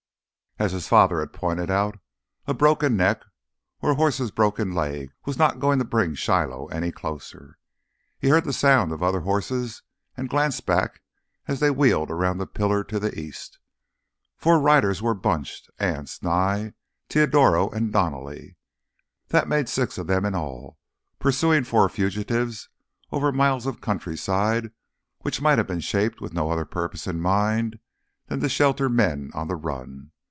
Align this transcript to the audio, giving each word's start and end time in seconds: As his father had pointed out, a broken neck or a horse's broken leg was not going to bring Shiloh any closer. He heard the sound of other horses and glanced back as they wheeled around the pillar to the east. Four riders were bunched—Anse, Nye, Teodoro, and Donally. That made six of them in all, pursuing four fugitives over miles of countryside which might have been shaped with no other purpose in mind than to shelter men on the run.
As 0.59 0.73
his 0.73 0.87
father 0.87 1.19
had 1.21 1.33
pointed 1.33 1.71
out, 1.71 1.97
a 2.45 2.53
broken 2.53 2.95
neck 2.95 3.23
or 3.81 3.91
a 3.91 3.95
horse's 3.95 4.29
broken 4.29 4.75
leg 4.75 5.11
was 5.25 5.35
not 5.35 5.59
going 5.59 5.79
to 5.79 5.85
bring 5.85 6.13
Shiloh 6.13 6.67
any 6.67 6.91
closer. 6.91 7.57
He 8.19 8.29
heard 8.29 8.43
the 8.43 8.53
sound 8.53 8.91
of 8.91 9.01
other 9.01 9.21
horses 9.21 9.81
and 10.15 10.29
glanced 10.29 10.67
back 10.67 11.01
as 11.47 11.61
they 11.61 11.71
wheeled 11.71 12.11
around 12.11 12.37
the 12.37 12.45
pillar 12.45 12.83
to 12.83 12.99
the 12.99 13.17
east. 13.19 13.57
Four 14.37 14.59
riders 14.59 15.01
were 15.01 15.15
bunched—Anse, 15.15 16.21
Nye, 16.21 16.73
Teodoro, 17.09 17.69
and 17.71 17.91
Donally. 17.91 18.57
That 19.29 19.47
made 19.49 19.67
six 19.67 19.97
of 19.97 20.05
them 20.05 20.25
in 20.25 20.35
all, 20.35 20.77
pursuing 21.17 21.63
four 21.63 21.89
fugitives 21.89 22.69
over 23.11 23.31
miles 23.31 23.65
of 23.65 23.81
countryside 23.81 24.71
which 25.21 25.41
might 25.41 25.57
have 25.57 25.65
been 25.67 25.79
shaped 25.79 26.21
with 26.21 26.33
no 26.33 26.51
other 26.51 26.65
purpose 26.65 27.07
in 27.07 27.19
mind 27.19 27.79
than 28.27 28.41
to 28.41 28.49
shelter 28.49 28.89
men 28.89 29.31
on 29.33 29.47
the 29.47 29.55
run. 29.55 30.11